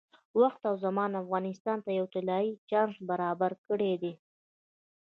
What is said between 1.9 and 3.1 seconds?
یو طلایي چانس